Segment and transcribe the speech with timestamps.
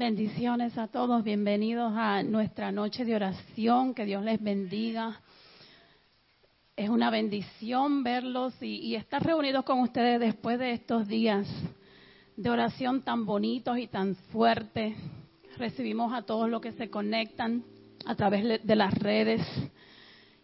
[0.00, 5.20] Bendiciones a todos, bienvenidos a nuestra noche de oración, que Dios les bendiga.
[6.74, 11.46] Es una bendición verlos y, estar reunidos con ustedes después de estos días
[12.34, 14.96] de oración tan bonitos y tan fuertes.
[15.58, 17.62] Recibimos a todos los que se conectan
[18.06, 19.42] a través de las redes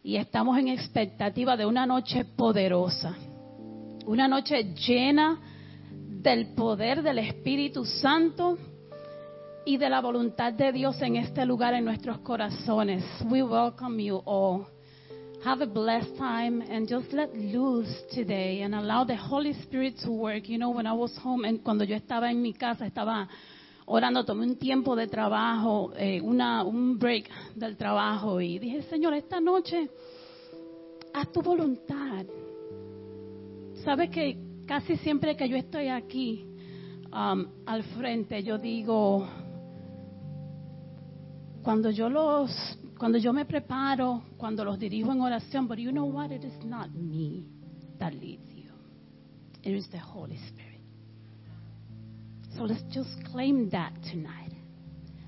[0.03, 3.17] y estamos en expectativa de una noche poderosa,
[4.05, 5.41] una noche llena
[5.91, 8.59] del poder del Espíritu Santo
[9.67, 13.05] y de la voluntad de Dios en este lugar en nuestros corazones.
[13.29, 14.69] We welcome you all.
[15.45, 20.13] Have a blessed time and just let loose today and allow the Holy Spirit to
[20.13, 20.49] work.
[20.49, 23.29] You know, when I was home, and cuando yo estaba en mi casa, estaba
[23.87, 29.15] orando, tomé un tiempo de trabajo, eh, una, un break del trabajo y dije, Señor,
[29.15, 29.91] esta noche,
[31.13, 32.25] haz tu voluntad.
[33.85, 36.47] Sabes que casi siempre que yo estoy aquí
[37.13, 39.27] um, al frente, yo digo,
[41.67, 42.49] cuando yo los
[42.97, 46.31] cuando yo me preparo, cuando los dirijo en oración, but you know what?
[46.31, 47.45] It is not me
[47.99, 48.71] that leads you.
[49.65, 50.81] It is the Holy Spirit.
[52.55, 54.53] So let's just claim that tonight.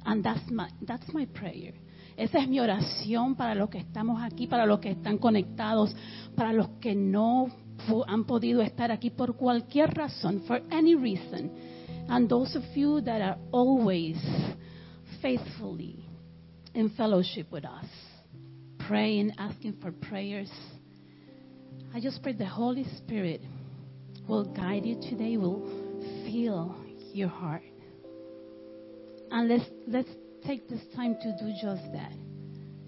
[0.06, 1.74] And that's my, that's my prayer.
[2.16, 5.92] Esa es mi oración para los que estamos aquí, para los que están conectados,
[6.36, 7.48] para los que no
[8.06, 11.50] han podido estar aquí por cualquier razón, for any reason.
[12.08, 14.16] And those of you that are always
[15.20, 16.07] faithfully
[16.78, 17.86] in fellowship with us,
[18.86, 20.48] praying, asking for prayers.
[21.92, 23.40] I just pray the Holy Spirit
[24.28, 25.66] will guide you today, will
[26.24, 26.76] feel
[27.12, 27.64] your heart.
[29.32, 30.08] And let's, let's
[30.46, 32.12] take this time to do just that.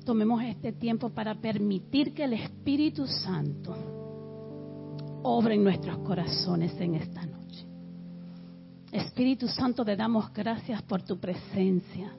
[0.07, 3.75] Tomemos este tiempo para permitir que el Espíritu Santo
[5.25, 7.67] obre en nuestros corazones en esta noche.
[8.93, 12.15] Espíritu Santo, te damos gracias por tu presencia.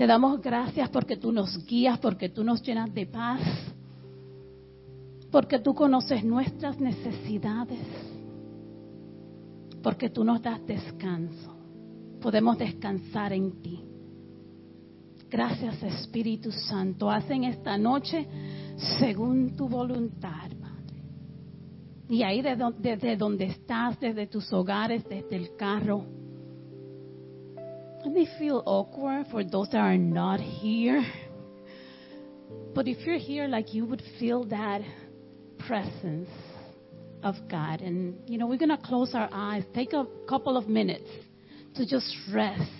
[0.00, 3.42] Te damos gracias porque tú nos guías, porque tú nos llenas de paz,
[5.30, 7.80] porque tú conoces nuestras necesidades,
[9.82, 11.54] porque tú nos das descanso.
[12.18, 13.84] Podemos descansar en ti.
[15.28, 17.10] Gracias Espíritu Santo.
[17.10, 18.26] Hacen esta noche
[18.98, 21.02] según tu voluntad, Padre.
[22.08, 26.19] Y ahí desde donde estás, desde tus hogares, desde el carro
[28.04, 31.04] It may feel awkward for those that are not here.
[32.74, 34.80] But if you're here, like you would feel that
[35.66, 36.30] presence
[37.22, 37.82] of God.
[37.82, 41.10] And, you know, we're going to close our eyes, take a couple of minutes
[41.76, 42.70] to just rest,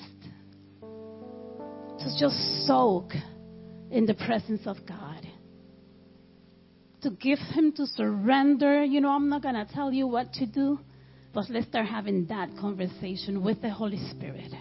[0.81, 3.13] to just soak
[3.91, 5.27] in the presence of God.
[7.03, 8.85] To give Him to surrender.
[8.85, 10.79] You know, I'm not going to tell you what to do,
[11.35, 14.53] but let's start having that conversation with the Holy Spirit.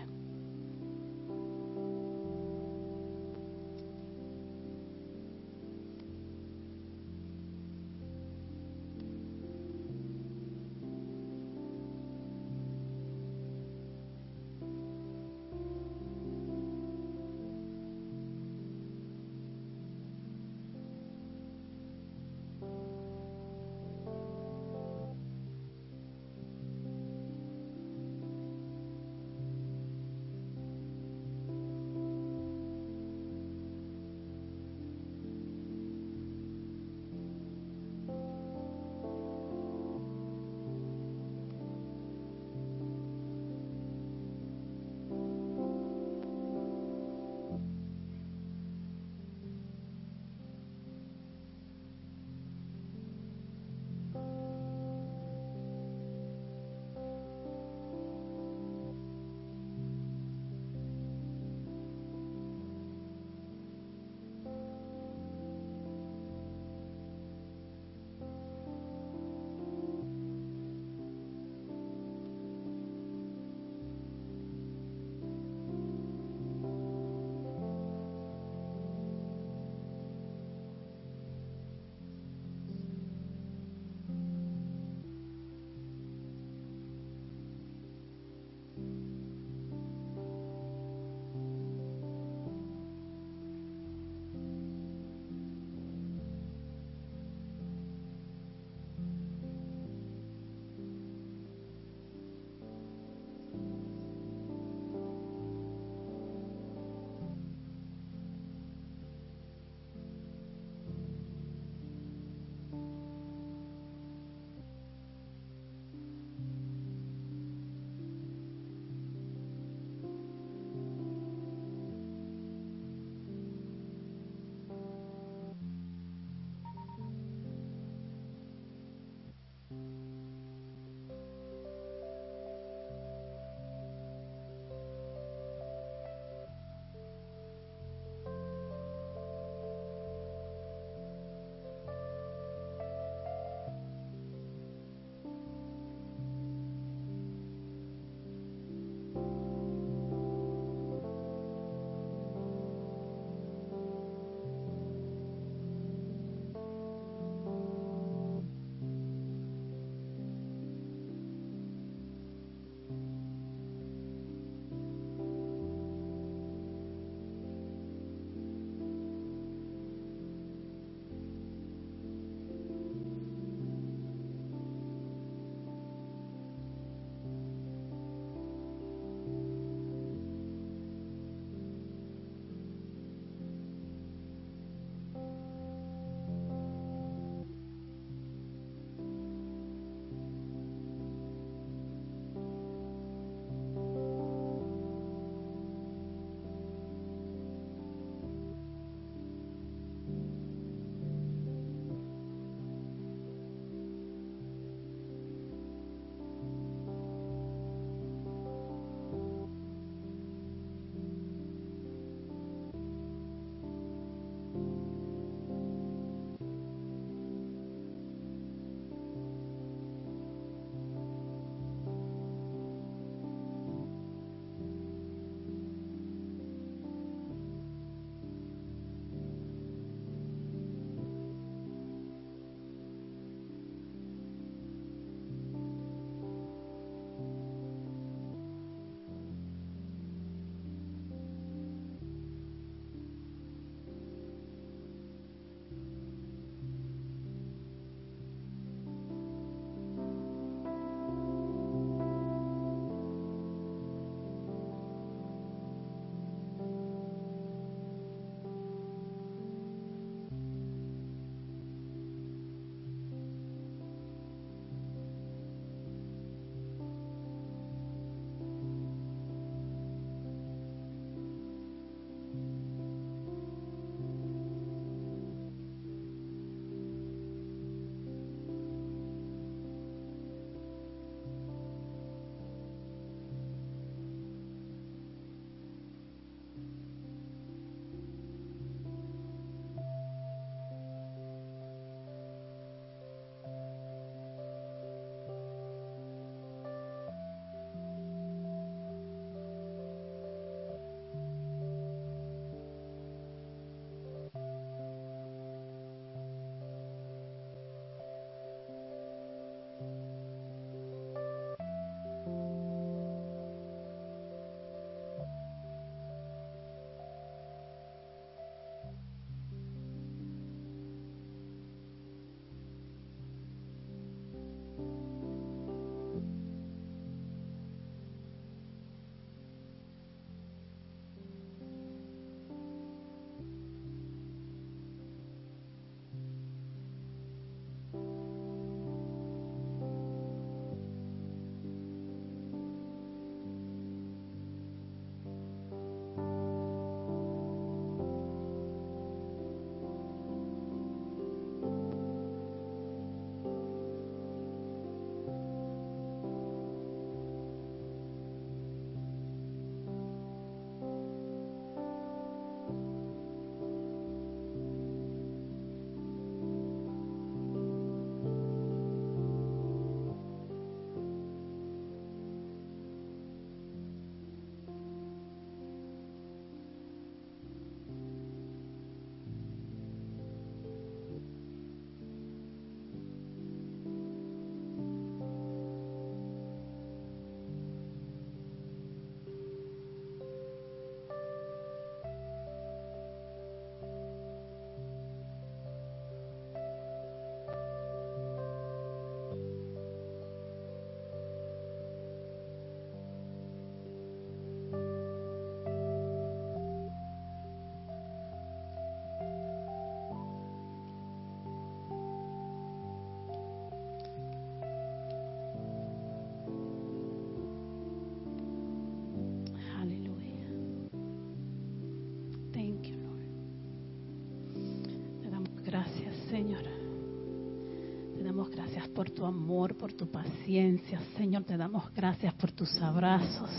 [429.19, 430.97] Tu amor, por tu paciencia.
[431.17, 433.49] Señor, te damos gracias por tus abrazos,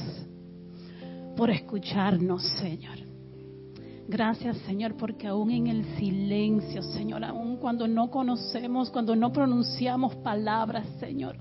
[1.37, 2.97] por escucharnos, Señor.
[4.09, 10.17] Gracias, Señor, porque aún en el silencio, Señor, aún cuando no conocemos, cuando no pronunciamos
[10.17, 11.37] palabras, Señor,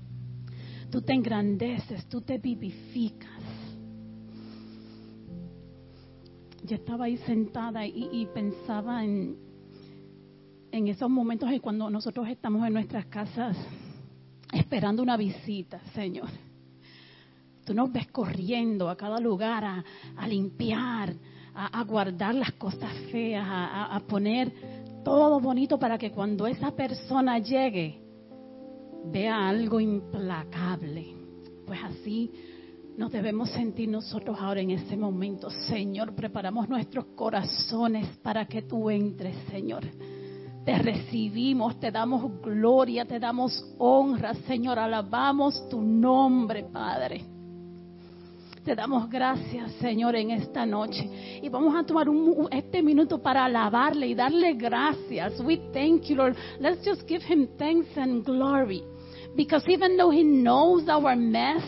[0.90, 3.42] tú te engrandeces, tú te vivificas.
[6.62, 9.38] Yo estaba ahí sentada y, pensaba en,
[10.72, 13.56] en esos momentos y cuando nosotros estamos en nuestras casas
[14.52, 16.28] esperando una visita, Señor.
[17.64, 21.14] Tú nos ves corriendo a cada lugar a limpiar,
[21.54, 24.52] a, guardar las cosas feas, a, a poner
[25.04, 28.00] todo bonito para que cuando esa persona llegue
[29.06, 31.14] vea algo implacable.
[31.66, 32.30] Pues así
[32.96, 35.50] nos debemos sentir nosotros ahora en ese momento.
[35.50, 39.84] Señor, preparamos nuestros corazones para que tú entres, Señor.
[40.70, 44.78] Te recibimos, te damos gloria, te damos honra, Señor.
[44.78, 47.24] Alabamos tu nombre, Padre.
[48.64, 51.40] Te damos gracias, Señor, en esta noche.
[51.42, 55.40] Y vamos a tomar un, este minuto para alabarle y darle gracias.
[55.40, 56.36] We thank you, Lord.
[56.60, 58.84] Let's just give him thanks and glory.
[59.34, 61.64] Because even though he knows our mess,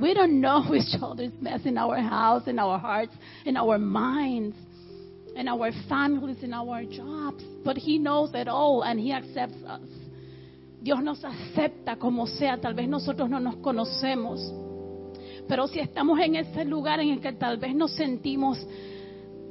[0.00, 3.12] we don't know each other's mess in our house, in our hearts,
[3.44, 4.56] in our minds,
[5.36, 7.42] in our families, in our jobs.
[7.64, 9.82] But he knows it all and he accepts us.
[10.82, 12.58] Dios nos acepta como sea.
[12.58, 14.40] Tal vez nosotros no nos conocemos.
[15.48, 18.58] Pero si estamos en ese lugar en el que tal vez nos sentimos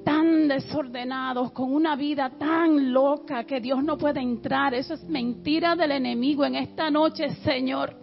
[0.04, 5.76] tan desordenados, con una vida tan loca que Dios no puede entrar, eso es mentira
[5.76, 7.96] del enemigo en esta noche, Señor.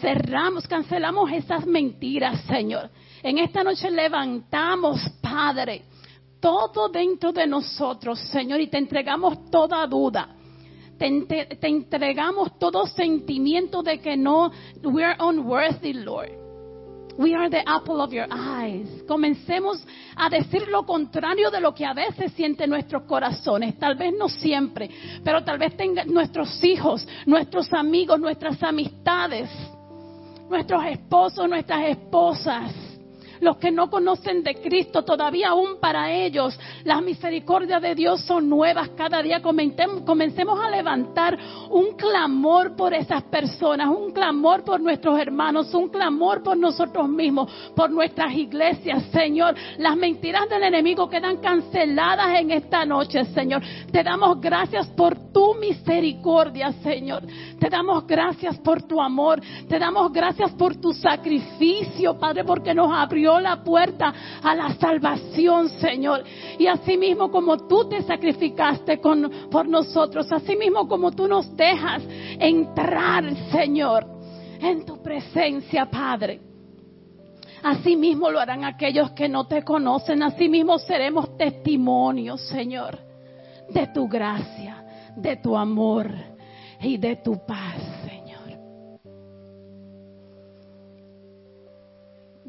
[0.00, 2.90] Cerramos, cancelamos esas mentiras, Señor.
[3.22, 5.82] En esta noche levantamos, Padre,
[6.40, 10.34] todo dentro de nosotros, Señor, y te entregamos toda duda.
[10.98, 11.06] Te,
[11.62, 14.50] entregamos todo sentimiento de que no,
[14.82, 16.30] we are unworthy, Lord.
[17.16, 19.02] We are the apple of your eyes.
[19.06, 19.84] Comencemos
[20.16, 23.76] a decir lo contrario de lo que a veces sienten nuestros corazones.
[23.76, 24.88] Tal vez no siempre,
[25.24, 29.50] pero tal vez tengan nuestros hijos, nuestros amigos, nuestras amistades,
[30.48, 32.87] nuestros esposos, nuestras esposas
[33.40, 38.48] los que no conocen de Cristo, todavía aún para ellos las misericordias de Dios son
[38.48, 39.40] nuevas cada día.
[39.42, 41.38] Comencemos a levantar
[41.70, 47.50] un clamor por esas personas, un clamor por nuestros hermanos, un clamor por nosotros mismos,
[47.74, 49.54] por nuestras iglesias, Señor.
[49.78, 53.62] Las mentiras del enemigo quedan canceladas en esta noche, Señor.
[53.90, 57.22] Te damos gracias por tu misericordia, Señor.
[57.58, 59.40] Te damos gracias por tu amor.
[59.68, 65.68] Te damos gracias por tu sacrificio, Padre, porque nos abrió la puerta a la salvación,
[65.68, 66.24] Señor.
[66.58, 72.02] Y así mismo como tú te sacrificaste por nosotros, así mismo como tú nos dejas
[72.38, 74.06] entrar, Señor,
[74.60, 76.40] en tu presencia, Padre.
[77.62, 80.22] Así mismo lo harán aquellos que no te conocen.
[80.22, 82.98] Así mismo seremos testimonios, Señor,
[83.68, 84.84] de tu gracia,
[85.16, 86.10] de tu amor
[86.80, 87.97] y de tu paz.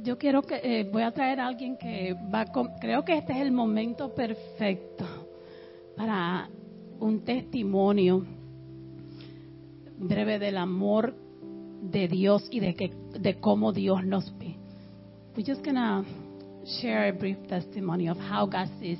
[0.03, 2.45] Yo quiero que eh, voy a traer a alguien que va
[2.79, 5.05] creo que este es el momento perfecto
[5.95, 6.49] para
[6.99, 8.25] un testimonio
[9.97, 11.13] breve del amor
[11.81, 14.55] de Dios y de que de cómo Dios nos ve.
[15.35, 16.03] We're just gonna
[16.81, 18.99] share a brief testimony of how God sees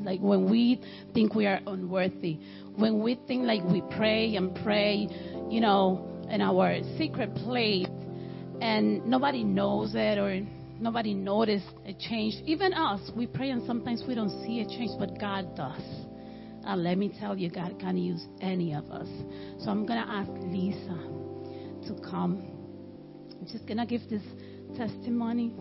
[0.00, 0.80] like when we
[1.12, 2.38] think we are unworthy,
[2.76, 5.08] when we think like we pray and pray,
[5.50, 7.88] you know, in our secret place
[8.60, 10.40] and nobody knows it or
[10.80, 12.34] nobody noticed a change.
[12.44, 15.82] Even us, we pray and sometimes we don't see a change, but God does.
[16.64, 19.08] And let me tell you, God can use any of us.
[19.60, 22.42] So I'm going to ask Lisa to come.
[23.40, 24.22] I'm just going to give this
[24.76, 25.54] testimony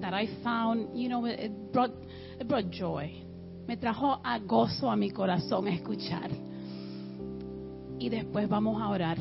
[0.00, 1.92] that I found, you know, it brought,
[2.38, 3.12] it brought joy.
[3.68, 6.30] Me trajo a gozo a mi corazón escuchar.
[7.98, 9.18] Y después vamos a orar.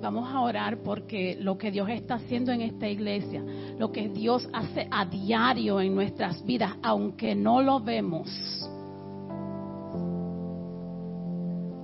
[0.00, 3.42] Vamos a orar porque lo que Dios está haciendo en esta iglesia,
[3.78, 8.28] lo que Dios hace a diario en nuestras vidas, aunque no lo vemos,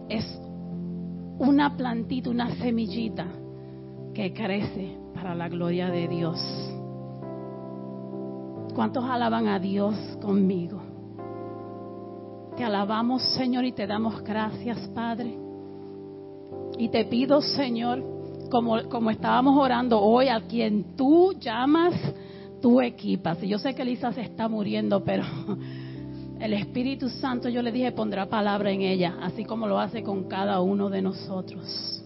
[0.09, 0.25] es
[1.39, 3.27] una plantita, una semillita
[4.15, 6.39] que crece para la gloria de Dios.
[8.75, 10.83] ¿Cuántos alaban a Dios conmigo?
[12.57, 15.42] Te alabamos, Señor, y te damos gracias, Padre
[16.79, 18.03] y te pido, Señor,
[18.51, 21.95] como, como estábamos orando hoy, a quien tú llamas,
[22.61, 23.43] tú equipas.
[23.43, 25.25] Y yo sé que Elisa se está muriendo, pero
[26.41, 30.25] el Espíritu Santo, yo le dije, pondrá palabra en ella, así como lo hace con
[30.29, 32.03] cada uno de nosotros.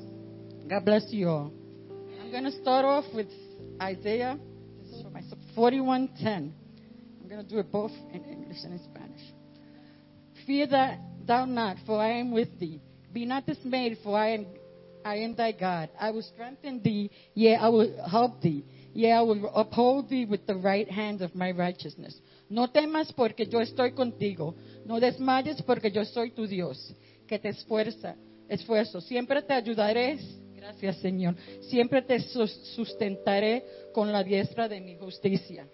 [0.69, 1.53] God bless you all.
[2.21, 3.29] I'm going to start off with
[3.81, 4.39] Isaiah
[4.87, 6.53] this is for myself, 41:10.
[7.21, 9.21] I'm going to do it both in English and in Spanish.
[10.47, 12.81] Fear that thou not, for I am with thee.
[13.17, 14.47] Be not dismayed, for I am
[15.03, 15.89] I am thy God.
[15.99, 18.63] I will strengthen thee, yea, I will help thee.
[18.93, 22.15] Yea, I will uphold thee with the right hand of my righteousness.
[22.51, 24.55] No temas porque yo estoy contigo.
[24.85, 26.93] No desmayes porque yo soy tu Dios,
[27.27, 28.17] que te esfuerza,
[28.51, 29.01] esfuerzo.
[29.01, 30.19] Siempre te ayudaré.
[30.55, 31.37] Gracias, Señor.
[31.71, 35.67] Siempre te sus- sustentaré con la diestra de mi justicia.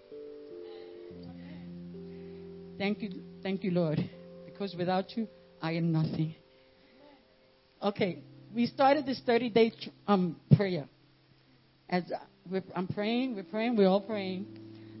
[2.77, 3.09] Thank you,
[3.41, 3.99] thank you, Lord,
[4.45, 5.27] because without you,
[5.61, 6.35] I am nothing.
[7.83, 8.19] Okay,
[8.55, 9.73] we started this 30 day
[10.07, 10.87] um, prayer.
[11.89, 14.45] As uh, I'm praying, we're praying, we're all praying.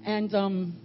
[0.05, 0.75] And um,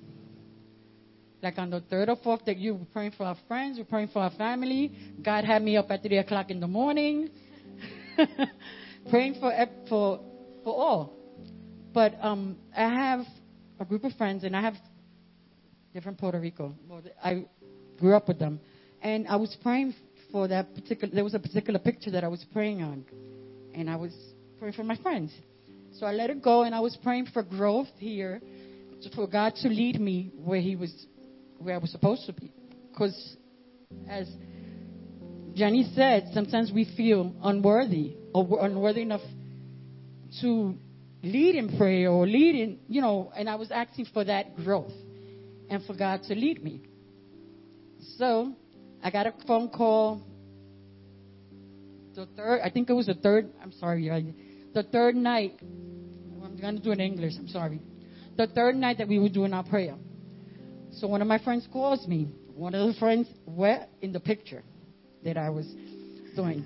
[1.42, 4.10] like on the third or fourth day, you were praying for our friends, we're praying
[4.12, 4.92] for our family.
[5.24, 7.30] God had me up at 3 o'clock in the morning,
[9.10, 9.52] praying for,
[9.88, 10.20] for,
[10.62, 11.16] for all.
[11.92, 13.26] But um, I have
[13.80, 14.74] a group of friends, and I have
[15.92, 16.76] different Puerto Rico.
[17.24, 17.46] I
[17.98, 18.60] grew up with them.
[19.02, 19.94] And I was praying
[20.30, 23.04] for that particular, there was a particular picture that I was praying on.
[23.74, 24.12] And I was
[24.58, 25.32] praying for my friends.
[25.98, 28.40] So I let it go and I was praying for growth here,
[29.14, 31.06] for God to lead me where He was,
[31.58, 32.52] where I was supposed to be.
[32.90, 33.36] Because
[34.08, 34.28] as
[35.54, 39.22] Jenny said, sometimes we feel unworthy or unworthy enough
[40.40, 40.74] to
[41.22, 44.92] lead in prayer or lead in, you know, and I was asking for that growth
[45.68, 46.82] and for God to lead me.
[48.16, 48.52] So
[49.02, 50.22] I got a phone call.
[52.14, 53.50] The third, I think it was the third.
[53.62, 54.34] I'm sorry,
[54.74, 55.58] the third night.
[55.62, 57.34] Oh, I'm gonna do it in English.
[57.38, 57.80] I'm sorry.
[58.36, 59.96] The third night that we were doing our prayer.
[60.92, 62.28] So one of my friends calls me.
[62.54, 64.64] One of the friends were in the picture
[65.24, 65.66] that I was
[66.34, 66.64] doing.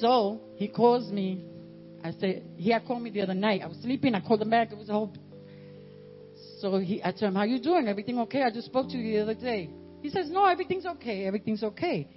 [0.00, 1.44] So he calls me.
[2.04, 3.62] I said he had called me the other night.
[3.62, 4.14] I was sleeping.
[4.14, 4.72] I called him back.
[4.72, 5.14] It was a whole.
[6.60, 7.88] So he, I told him, "How you doing?
[7.88, 8.42] Everything okay?
[8.42, 9.70] I just spoke to you the other day."
[10.02, 11.24] He says, "No, everything's okay.
[11.26, 12.08] Everything's okay."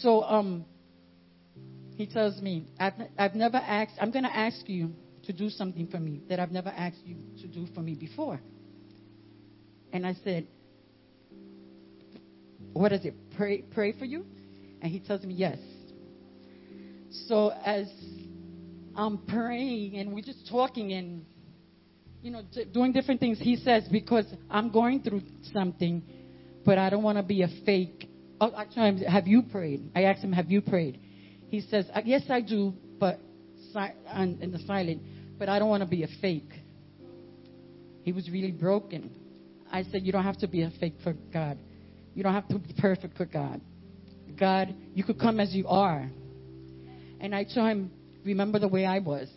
[0.00, 0.64] So um,
[1.96, 3.92] he tells me, "I've I've never asked.
[4.00, 4.92] I'm going to ask you
[5.24, 8.40] to do something for me that I've never asked you to do for me before."
[9.92, 10.48] And I said,
[12.72, 13.14] "What is it?
[13.36, 14.26] Pray pray for you?"
[14.82, 15.58] And he tells me, "Yes."
[17.28, 17.86] So as
[18.96, 21.24] I'm praying and we're just talking and
[22.20, 26.02] you know doing different things, he says, "Because I'm going through something,
[26.64, 28.08] but I don't want to be a fake."
[28.40, 29.90] Oh, actually, have you prayed?
[29.94, 30.98] I asked him, "Have you prayed?"
[31.48, 33.20] He says, "Uh, "Yes, I do, but
[34.14, 35.02] in the silent,
[35.38, 36.52] but I don't want to be a fake."
[38.02, 39.10] He was really broken.
[39.70, 41.58] I said, "You don't have to be a fake for God.
[42.14, 43.60] You don't have to be perfect for God.
[44.36, 46.10] God, you could come as you are."
[47.20, 47.90] And I told him,
[48.24, 49.28] "Remember the way I was,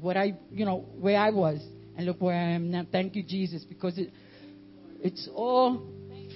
[0.00, 1.60] what I, you know, where I was,
[1.96, 2.86] and look where I am now.
[2.90, 4.12] Thank you, Jesus, because it,
[5.02, 5.82] it's all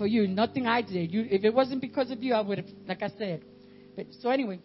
[0.01, 0.27] for you.
[0.27, 1.13] Nothing I did.
[1.13, 3.43] You, if it wasn't because of you, I would have, like I said.
[3.95, 4.59] But so anyway,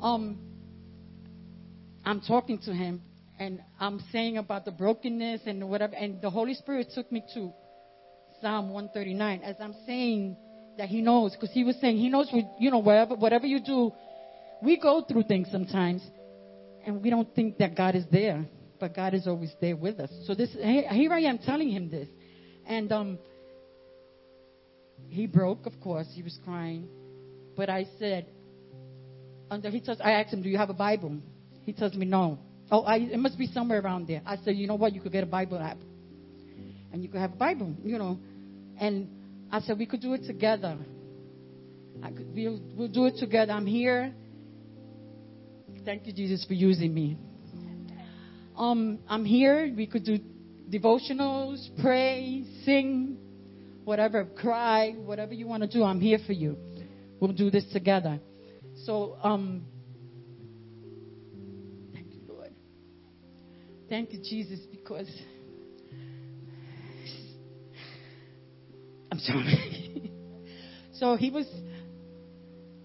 [0.00, 0.38] um,
[2.06, 3.02] I'm talking to him,
[3.38, 7.52] and I'm saying about the brokenness and whatever, and the Holy Spirit took me to
[8.40, 10.38] Psalm 139 as I'm saying
[10.78, 13.60] that He knows, because He was saying He knows, what- you know, whatever whatever you
[13.60, 13.92] do,
[14.62, 16.02] we go through things sometimes,
[16.86, 18.42] and we don't think that God is there,
[18.80, 20.10] but God is always there with us.
[20.26, 22.08] So this, here here I am telling him this,
[22.66, 23.18] and um,
[25.08, 26.88] he broke, of course, he was crying,
[27.56, 28.26] but I said,
[29.50, 31.18] under he tells, I asked him, do you have a Bible?
[31.64, 32.38] He tells me no.
[32.70, 34.22] Oh, I, it must be somewhere around there.
[34.26, 34.94] I said, you know what?
[34.94, 35.78] You could get a Bible app,
[36.92, 38.18] and you could have a Bible, you know.
[38.80, 39.08] And
[39.52, 40.76] I said we could do it together.
[42.02, 43.52] Could, we'll, we'll do it together.
[43.52, 44.12] I'm here.
[45.84, 47.18] Thank you, Jesus, for using me.
[48.56, 49.72] Um, I'm here.
[49.76, 50.18] We could do
[50.70, 53.18] devotionals, pray, sing,
[53.84, 55.82] whatever, cry, whatever you want to do.
[55.82, 56.56] I'm here for you.
[57.20, 58.20] We'll do this together.
[58.84, 59.64] So, um,
[61.92, 62.52] thank you, Lord.
[63.88, 65.08] Thank you, Jesus, because
[69.12, 70.10] I'm sorry.
[70.94, 71.46] so he was,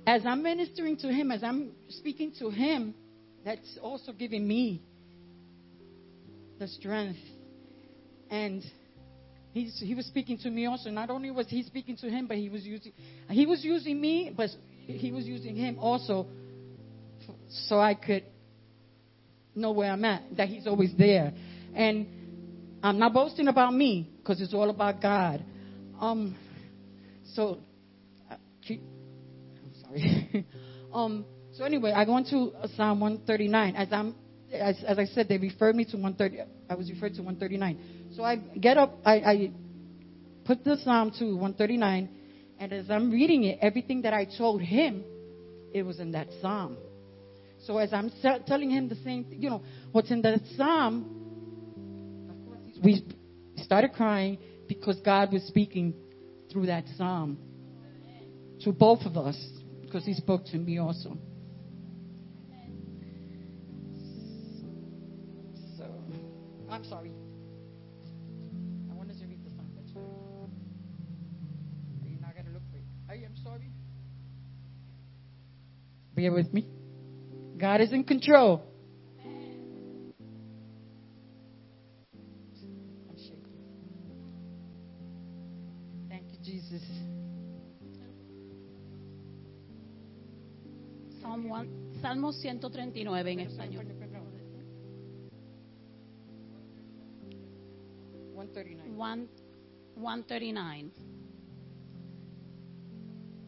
[0.06, 2.94] as I'm ministering to him, as I'm speaking to him,
[3.44, 4.84] that's also giving me
[6.60, 7.20] the strength.
[8.30, 8.64] And
[9.54, 10.90] he was speaking to me also.
[10.90, 12.92] Not only was he speaking to him, but he was using,
[13.30, 14.50] he was using me, but
[14.86, 16.28] he was using him also
[17.28, 17.36] f-
[17.68, 18.24] so I could
[19.56, 21.34] know where I'm at, that he's always there.
[21.74, 22.08] And
[22.84, 25.44] I'm not boasting about me because it's all about God.
[26.00, 26.36] Um,
[27.34, 27.58] so,
[28.32, 28.36] uh,
[28.66, 28.82] keep,
[29.64, 30.46] I'm sorry.
[30.94, 31.26] um,
[31.60, 33.76] So anyway, I go into uh, Psalm 139.
[33.76, 34.16] As I'm,
[34.54, 36.50] as, as I said, they referred me to 130.
[36.70, 37.99] I was referred to 139.
[38.16, 39.52] So I get up, I, I
[40.46, 42.10] put the Psalm to 139,
[42.60, 45.04] and as I'm reading it, everything that I told him,
[45.74, 46.78] it was in that Psalm.
[47.66, 48.12] So as I'm
[48.48, 51.16] telling him the same, you know, what's in that Psalm,
[52.84, 53.06] we
[53.58, 55.94] started crying because God was speaking
[56.52, 57.38] through that Psalm
[58.62, 59.38] to both of us
[59.82, 61.18] because He spoke to me also.
[65.78, 65.86] So,
[66.70, 67.12] I'm sorry.
[76.20, 76.68] Bear with me.
[77.58, 78.62] God is in control.
[86.10, 86.84] Thank you, Jesus.
[91.22, 91.70] Psalm one-
[92.02, 93.86] Salmo 139 en español.
[98.36, 98.92] 139.
[98.98, 99.30] One-
[99.96, 100.92] 139.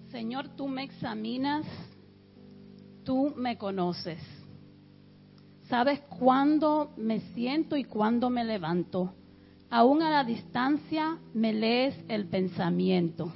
[0.10, 1.66] Señor, tú me examinas,
[3.04, 4.20] tú me conoces.
[5.68, 9.14] Sabes cuándo me siento y cuándo me levanto.
[9.70, 13.32] Aún a la distancia me lees el pensamiento.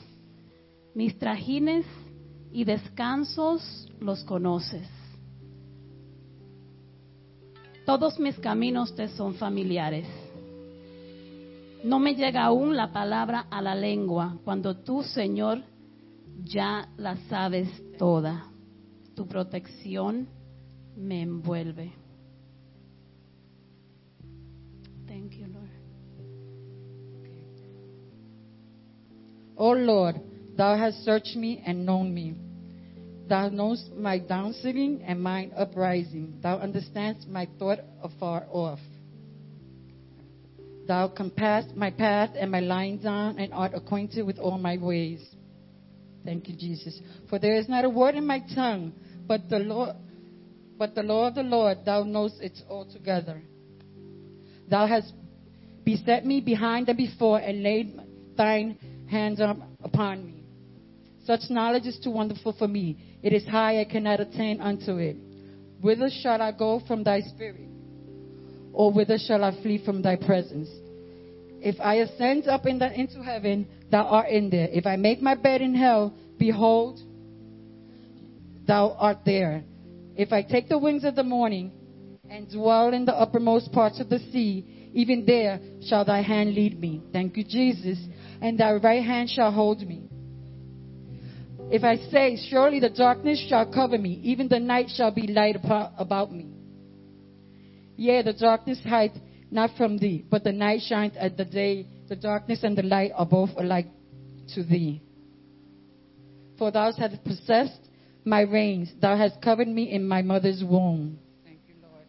[0.93, 1.86] Mis trajines
[2.51, 4.88] y descansos los conoces.
[7.86, 10.08] Todos mis caminos te son familiares.
[11.84, 15.62] No me llega aún la palabra a la lengua cuando tú, Señor,
[16.43, 18.55] ya la sabes toda.
[19.15, 20.28] Tu protección
[20.95, 21.91] me envuelve.
[25.08, 25.69] Thank you, Lord.
[29.58, 30.15] O oh, Lord,
[30.58, 32.36] thou hast searched me and known me.
[33.28, 36.39] Thou knowest my down sitting and mine uprising.
[36.43, 38.80] Thou understandest my thought afar off.
[40.88, 45.25] Thou compassest my path and my lying down, and art acquainted with all my ways.
[46.23, 46.99] Thank you, Jesus.
[47.30, 48.93] For there is not a word in my tongue,
[49.28, 49.96] but the Lord,
[50.78, 53.42] but the law of the Lord, thou knowest it altogether.
[54.70, 55.14] Thou hast
[55.84, 58.00] beset me behind and before, and laid
[58.36, 58.78] thine
[59.10, 59.40] hands
[59.84, 60.44] upon me.
[61.26, 62.98] Such knowledge is too wonderful for me.
[63.24, 65.16] It is high, I cannot attain unto it.
[65.82, 67.70] Whither shall I go from thy spirit?
[68.74, 70.70] Or whither shall I flee from thy presence?
[71.62, 74.68] If I ascend up in the, into heaven, thou art in there.
[74.72, 77.00] If I make my bed in hell, behold,
[78.65, 79.63] thou art there.
[80.15, 81.71] If I take the wings of the morning
[82.30, 86.80] and dwell in the uppermost parts of the sea, even there shall thy hand lead
[86.80, 87.04] me.
[87.12, 87.99] Thank you, Jesus.
[88.41, 90.10] And thy right hand shall hold me.
[91.69, 95.58] If I say, Surely the darkness shall cover me, even the night shall be light
[95.97, 96.51] about me.
[97.97, 101.88] Yea, the darkness hideth not from thee, but the night shineth at the day.
[102.08, 103.88] The darkness and the light are both alike
[104.54, 105.01] to thee.
[106.58, 107.82] For thou hast possessed
[108.26, 111.20] my reins, thou hast covered me in my mother's womb.
[111.44, 112.06] Thank you, Lord.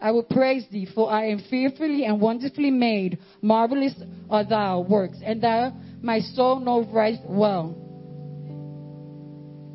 [0.00, 3.18] I will praise thee, for I am fearfully and wonderfully made.
[3.42, 3.94] Marvelous
[4.30, 7.76] are thy works, and thou my soul knoweth right well.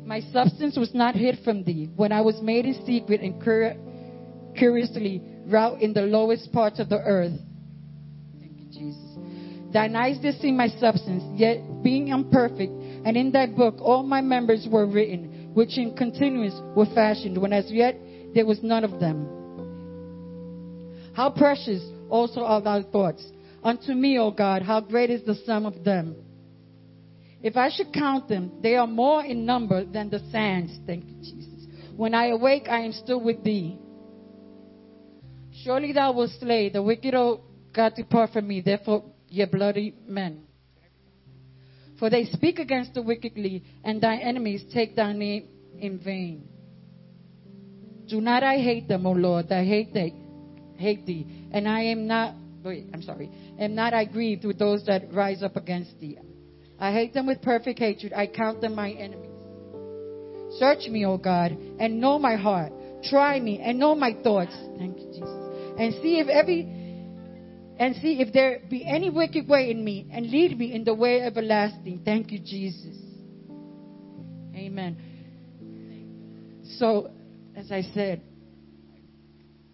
[0.04, 3.76] My substance was not hid from thee when I was made in secret and cur-
[4.56, 7.32] curiously wrought in the lowest parts of the earth.
[8.38, 9.02] Thank you, Jesus.
[9.72, 12.70] Thine eyes did see my substance, yet being imperfect,
[13.04, 17.52] and in thy book all my members were written, which in continuance were fashioned, when
[17.52, 17.96] as yet
[18.34, 19.26] there was none of them.
[21.14, 23.24] How precious also are thy thoughts
[23.62, 26.16] unto me, O God, how great is the sum of them.
[27.42, 30.72] If I should count them, they are more in number than the sands.
[30.86, 31.66] Thank you, Jesus.
[31.96, 33.78] When I awake, I am still with thee.
[35.62, 40.42] Surely thou wilt slay the wicked, O God, depart from me, therefore, ye bloody men.
[41.98, 46.48] For they speak against the wickedly, and thy enemies take thy name in vain.
[48.08, 50.12] Do not I hate them, O Lord, I hate thee,
[50.76, 54.84] hate thee, and I am not, wait, I'm sorry, am not I grieved with those
[54.86, 56.18] that rise up against thee.
[56.78, 59.30] I hate them with perfect hatred, I count them my enemies.
[60.58, 62.72] Search me, O God, and know my heart.
[63.04, 64.54] Try me and know my thoughts.
[64.78, 65.30] Thank you, Jesus.
[65.78, 66.83] And see if every
[67.78, 70.94] and see if there be any wicked way in me, and lead me in the
[70.94, 72.02] way everlasting.
[72.04, 72.96] Thank you, Jesus.
[74.54, 74.96] Amen.
[76.78, 77.10] So,
[77.56, 78.22] as I said,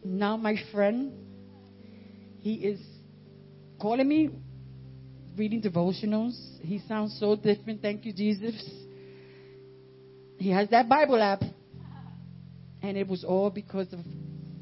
[0.04, 1.12] now my friend,
[2.40, 2.80] he is
[3.80, 4.30] calling me,
[5.36, 6.34] reading devotionals.
[6.60, 7.82] He sounds so different.
[7.82, 8.54] Thank you, Jesus.
[10.38, 11.42] He has that Bible app.
[12.82, 14.00] And it was all because of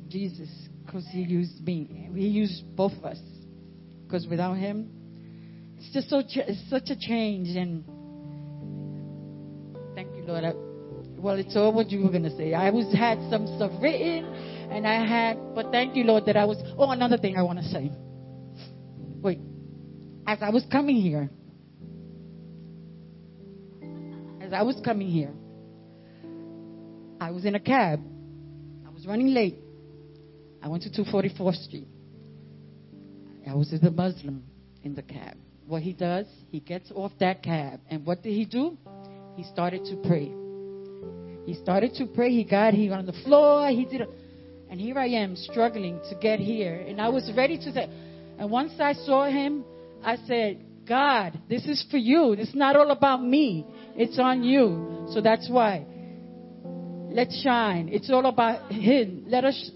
[0.09, 0.49] Jesus,
[0.89, 2.09] because He used me.
[2.15, 3.19] He used both of us.
[4.05, 4.89] Because without Him,
[5.77, 7.49] it's just so it's such a change.
[7.57, 7.85] And
[9.95, 10.45] thank you, Lord.
[10.45, 10.53] I,
[11.21, 12.55] well, it's all what you were gonna say.
[12.55, 14.25] I was had some stuff written,
[14.71, 16.57] and I had, but thank you, Lord, that I was.
[16.79, 17.93] Oh, another thing I want to say.
[19.21, 19.41] Wait,
[20.27, 21.29] as I was coming here,
[24.41, 25.35] as I was coming here,
[27.21, 28.01] I was in a cab.
[28.87, 29.59] I was running late.
[30.63, 31.89] I went to 244th Street.
[33.49, 34.45] I was with a Muslim
[34.83, 35.37] in the cab.
[35.67, 37.81] What he does, he gets off that cab.
[37.91, 38.77] And what did he do?
[39.37, 40.33] He started to pray.
[41.47, 42.31] He started to pray.
[42.31, 43.69] He got he on the floor.
[43.69, 44.07] He did, a,
[44.71, 46.75] and here I am struggling to get here.
[46.75, 47.89] And I was ready to say.
[48.39, 49.65] And once I saw him,
[50.03, 52.33] I said, God, this is for you.
[52.33, 53.67] It's not all about me.
[53.95, 55.07] It's on you.
[55.13, 55.85] So that's why.
[57.11, 57.89] Let's shine.
[57.91, 59.25] It's all about Him.
[59.27, 59.71] Let us.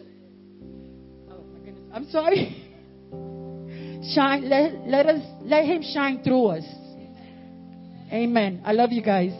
[1.92, 2.56] I'm sorry.
[4.14, 4.48] Shine.
[4.48, 5.22] Let, let us.
[5.42, 6.64] Let Him shine through us.
[8.12, 8.62] Amen.
[8.64, 9.32] I love you guys.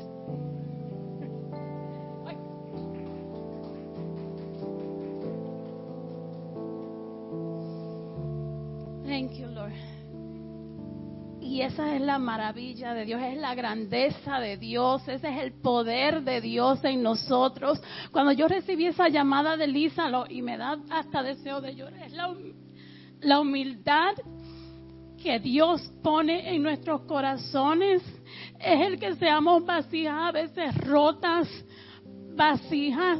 [11.73, 16.23] Esa es la maravilla de Dios, es la grandeza de Dios, ese es el poder
[16.23, 17.81] de Dios en nosotros.
[18.11, 22.03] Cuando yo recibí esa llamada de Lisa lo- y me da hasta deseo de llorar,
[22.03, 22.35] es la,
[23.21, 24.13] la humildad
[25.23, 28.03] que Dios pone en nuestros corazones,
[28.61, 31.49] es el que seamos vasijas a veces rotas,
[32.37, 33.19] vasijas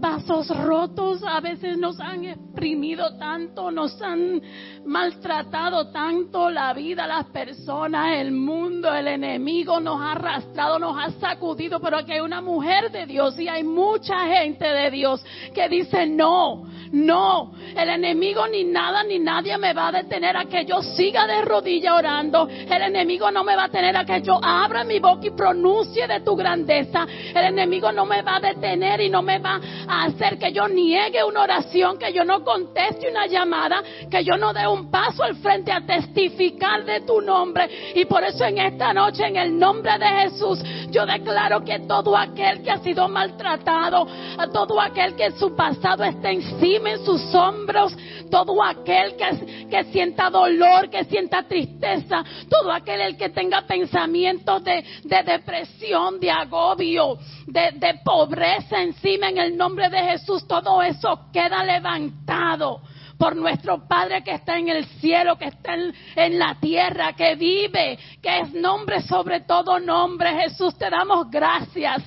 [0.00, 4.40] vasos rotos, a veces nos han exprimido tanto, nos han
[4.84, 11.10] maltratado tanto la vida, las personas, el mundo, el enemigo nos ha arrastrado, nos ha
[11.20, 15.68] sacudido, pero aquí hay una mujer de Dios y hay mucha gente de Dios que
[15.68, 20.64] dice no, no, el enemigo ni nada ni nadie me va a detener a que
[20.64, 24.40] yo siga de rodilla orando, el enemigo no me va a tener a que yo
[24.42, 29.02] abra mi boca y pronuncie de tu grandeza, el enemigo no me va a detener
[29.02, 33.10] y no me va a hacer que yo niegue una oración, que yo no conteste
[33.10, 37.68] una llamada, que yo no dé un paso al frente a testificar de tu nombre.
[37.94, 42.16] Y por eso en esta noche, en el nombre de Jesús, yo declaro que todo
[42.16, 44.06] aquel que ha sido maltratado,
[44.38, 47.96] a todo aquel que su pasado está encima en sus hombros,
[48.30, 54.62] todo aquel que, que sienta dolor, que sienta tristeza, todo aquel el que tenga pensamientos
[54.62, 60.82] de, de depresión, de agobio, de, de pobreza encima en el nombre de Jesús, todo
[60.82, 62.82] eso queda levantado
[63.16, 67.34] por nuestro Padre que está en el cielo, que está en, en, la tierra, que
[67.34, 70.34] vive, que es nombre sobre todo nombre.
[70.40, 72.02] Jesús, te damos gracias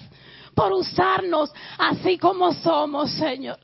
[0.56, 3.60] por usarnos así como somos, Señor.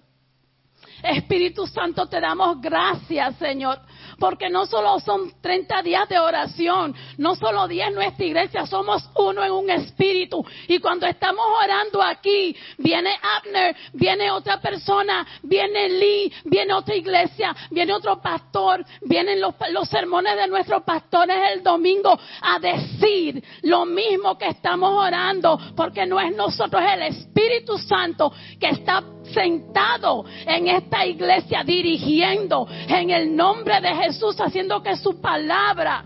[1.03, 3.79] Espíritu Santo, te damos gracias, Señor,
[4.19, 9.09] porque no solo son 30 días de oración, no solo 10 en nuestra iglesia, somos
[9.15, 10.45] uno en un espíritu.
[10.67, 17.55] Y cuando estamos orando aquí, viene Abner, viene otra persona, viene Lee, viene otra iglesia,
[17.71, 23.85] viene otro pastor, vienen los, los sermones de nuestros pastores el domingo a decir lo
[23.85, 29.03] mismo que estamos orando, porque no es nosotros, es el Espíritu Santo que está
[29.33, 36.05] sentado en esta iglesia dirigiendo en el nombre de Jesús, haciendo que su palabra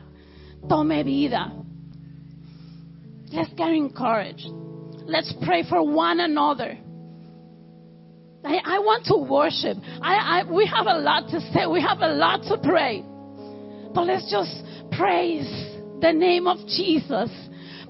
[0.68, 1.52] tome vida.
[3.32, 4.48] Let's get encouraged.
[5.06, 6.78] Let's pray for one another.
[8.46, 9.78] I, I want to worship.
[10.02, 11.66] I, I, we have a lot to say.
[11.66, 13.04] We have a lot to pray.
[13.94, 14.52] But let's just
[14.92, 15.48] praise
[16.02, 17.30] the name of Jesus.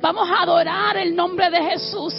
[0.02, 2.13] Vamos a adorar el nombre de Jesús.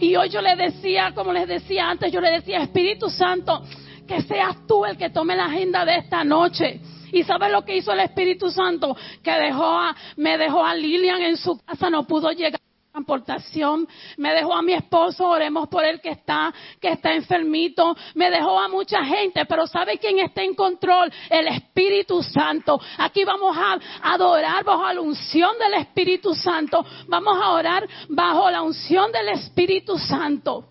[0.00, 3.62] Y hoy yo le decía, como les decía antes, yo le decía, Espíritu Santo,
[4.06, 6.80] que seas tú el que tome la agenda de esta noche.
[7.12, 11.22] Y sabes lo que hizo el Espíritu Santo, que dejó a, me dejó a Lilian
[11.22, 12.60] en su casa, no pudo llegar
[12.98, 18.30] transportación, me dejó a mi esposo, oremos por él que está, que está enfermito, me
[18.30, 21.12] dejó a mucha gente, pero ¿sabe quién está en control?
[21.30, 22.80] El Espíritu Santo.
[22.98, 28.62] Aquí vamos a adorar bajo la unción del Espíritu Santo, vamos a orar bajo la
[28.62, 30.64] unción del Espíritu Santo.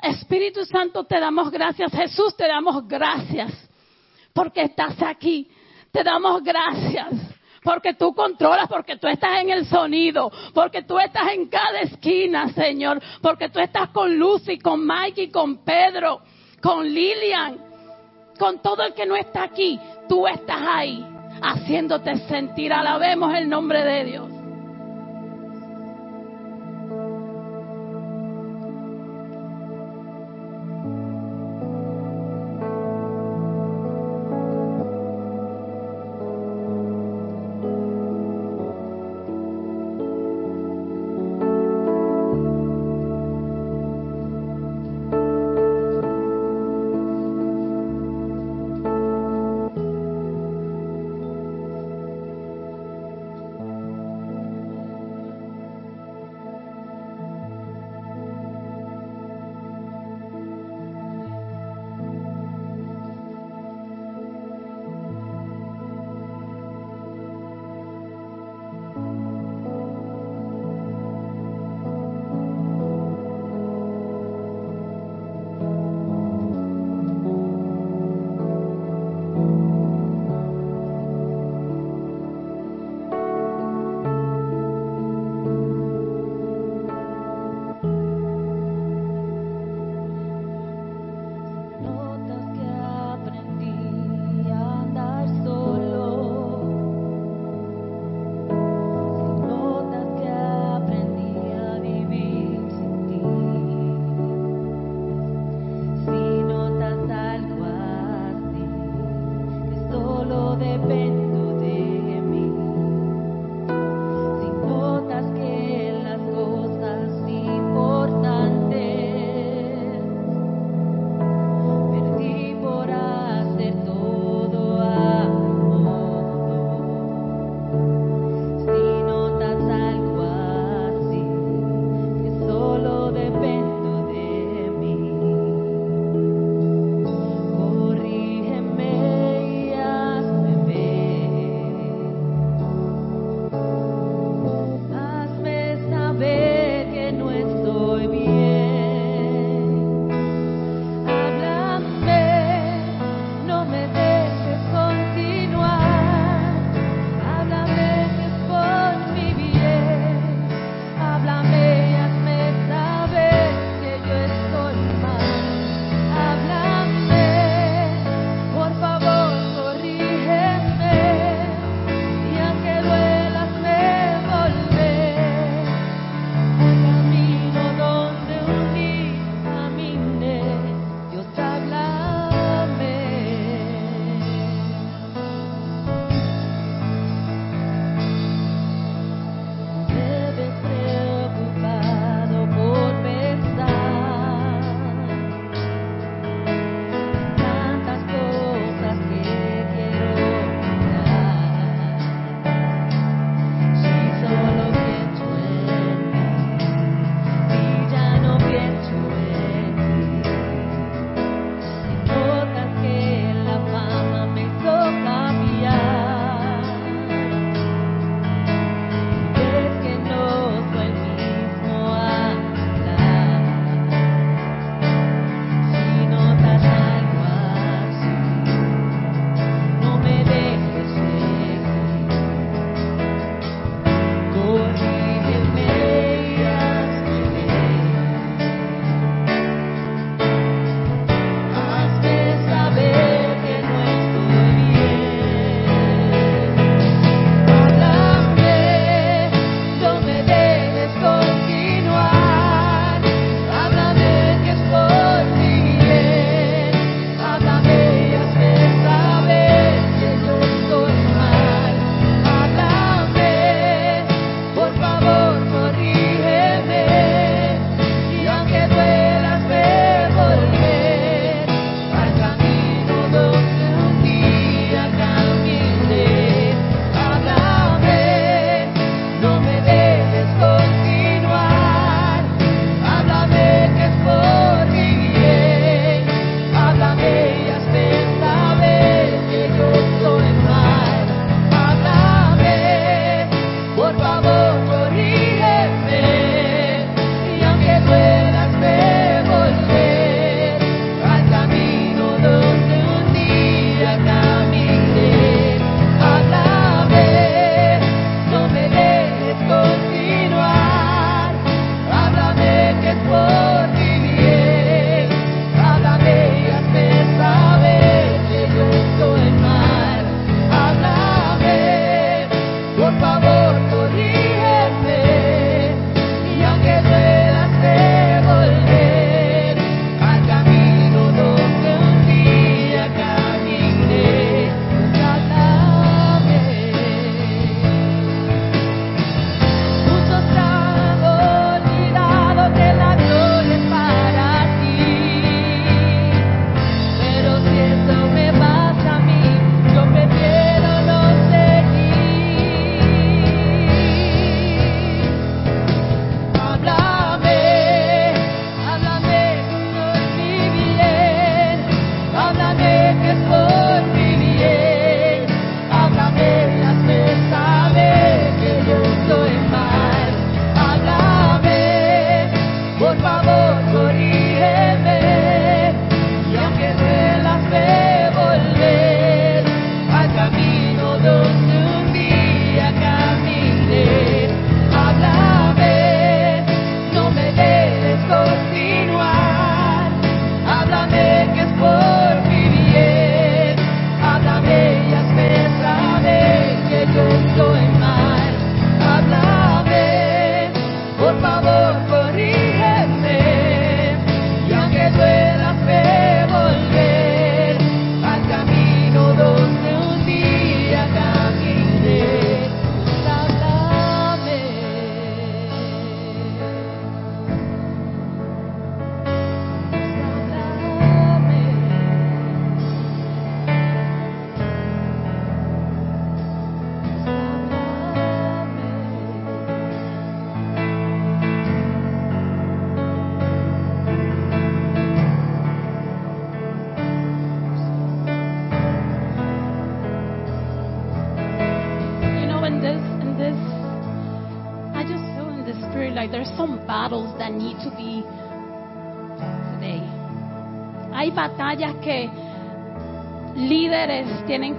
[0.00, 1.92] Espíritu Santo, te damos gracias.
[1.92, 3.52] Jesús, te damos gracias
[4.32, 5.50] porque estás aquí.
[5.90, 7.37] Te damos gracias
[7.68, 12.48] porque tú controlas, porque tú estás en el sonido, porque tú estás en cada esquina,
[12.54, 16.22] Señor, porque tú estás con Lucy, con Mike y con Pedro,
[16.62, 17.58] con Lilian,
[18.38, 19.78] con todo el que no está aquí.
[20.08, 21.04] Tú estás ahí,
[21.42, 22.72] haciéndote sentir.
[22.72, 24.37] Alabemos el nombre de Dios.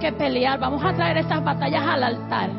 [0.00, 0.58] Que pelear.
[0.58, 2.50] Vamos a traer estas batallas al altar.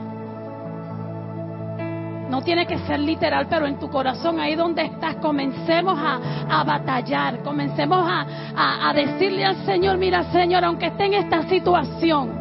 [2.30, 6.64] No tiene que ser literal, pero en tu corazón, ahí donde estás, comencemos a, a
[6.64, 8.26] batallar, comencemos a,
[8.56, 12.40] a- a decirle al Señor, mira Señor, aunque esté en esta situación,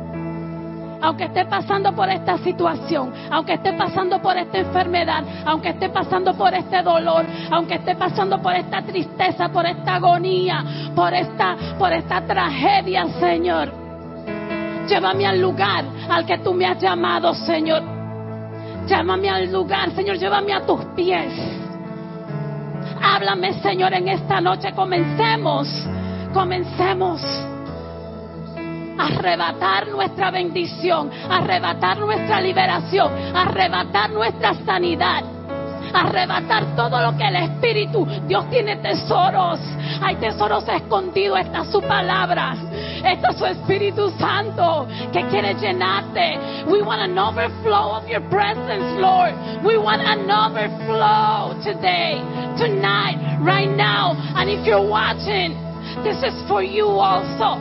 [1.02, 6.34] aunque esté pasando por esta situación, aunque esté pasando por esta enfermedad, aunque esté pasando
[6.34, 10.62] por este dolor, aunque esté pasando por esta tristeza, por esta agonía,
[10.94, 13.79] por esta, por esta tragedia, Señor.
[14.90, 17.80] Llévame al lugar al que tú me has llamado, Señor.
[18.88, 21.32] Llévame al lugar, Señor, llévame a tus pies.
[23.00, 24.72] Háblame, Señor, en esta noche.
[24.72, 25.68] Comencemos,
[26.32, 27.22] comencemos
[28.98, 35.22] arrebatar nuestra bendición, arrebatar nuestra liberación, arrebatar nuestra sanidad,
[35.92, 39.60] arrebatar todo lo que el Espíritu, Dios tiene tesoros,
[40.00, 42.54] hay tesoros escondidos, esta es su palabra,
[43.04, 46.38] esta es su Espíritu Santo que quiere llenarte.
[46.66, 49.34] We want an overflow of your presence, Lord.
[49.64, 52.20] We want an overflow today,
[52.58, 54.14] tonight, right now.
[54.36, 55.56] And if you're watching,
[56.04, 57.60] this is for you also.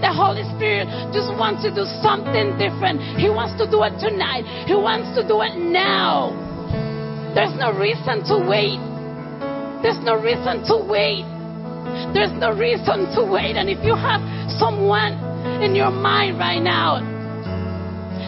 [0.00, 3.20] The Holy Spirit just wants to do something different.
[3.20, 4.44] He wants to do it tonight.
[4.66, 6.49] He wants to do it now.
[7.34, 8.80] There's no reason to wait.
[9.82, 11.24] There's no reason to wait.
[12.12, 13.56] There's no reason to wait.
[13.56, 14.20] And if you have
[14.58, 15.14] someone
[15.62, 17.00] in your mind right now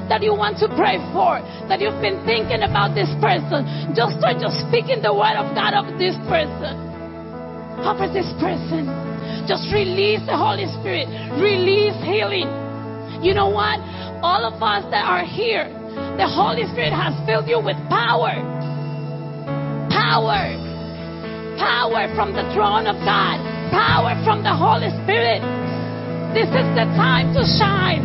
[0.08, 4.40] that you want to pray for, that you've been thinking about this person, just start
[4.40, 6.72] just speaking the word of God of this person.
[7.82, 8.86] Over this person.
[9.50, 11.10] Just release the Holy Spirit.
[11.42, 12.46] Release healing.
[13.20, 13.82] You know what?
[14.22, 15.66] All of us that are here,
[16.16, 18.38] the Holy Spirit has filled you with power.
[20.12, 20.44] Power.
[21.56, 23.40] Power from the throne of God.
[23.72, 25.40] Power from the Holy Spirit.
[26.36, 28.04] This is the time to shine.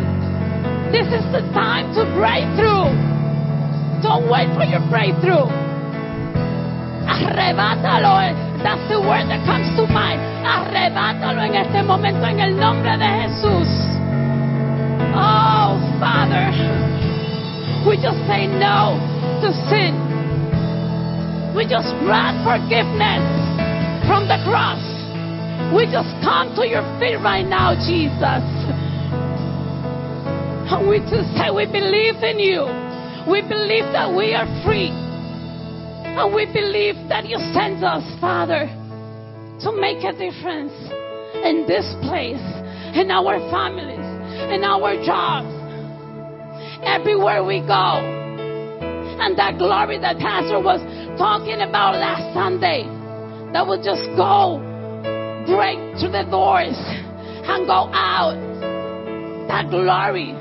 [0.88, 2.88] This is the time to break through.
[4.00, 5.52] Don't wait for your breakthrough.
[7.12, 8.32] Arrebátalo.
[8.64, 10.16] That's the word that comes to mind.
[10.48, 13.68] Arrebátalo en este momento en el nombre de Jesús.
[15.12, 16.56] Oh, Father,
[17.84, 18.96] we just say no
[19.44, 20.17] to sin.
[21.58, 23.26] We just grant forgiveness
[24.06, 24.78] from the cross.
[25.74, 28.46] We just come to your feet right now, Jesus.
[30.70, 32.62] And we just say we believe in you.
[33.26, 34.94] We believe that we are free.
[34.94, 38.70] And we believe that you send us, Father,
[39.66, 40.78] to make a difference
[41.42, 42.46] in this place,
[42.94, 44.06] in our families,
[44.54, 45.50] in our jobs,
[46.86, 48.14] everywhere we go.
[49.18, 50.78] And that glory that Pastor was
[51.18, 52.86] talking about last Sunday,
[53.52, 54.62] that will just go,
[55.44, 56.78] break through the doors,
[57.44, 58.38] and go out.
[59.48, 60.36] That glory.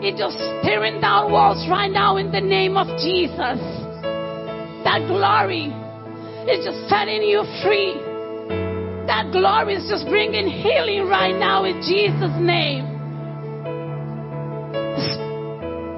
[0.00, 3.60] It just tearing down walls right now in the name of Jesus
[4.88, 5.68] that glory
[6.48, 7.92] is just setting you free.
[9.04, 12.88] That glory is just bringing healing right now in Jesus' name.